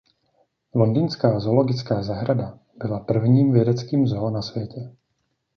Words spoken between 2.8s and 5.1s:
prvním vědeckým zoo na světě.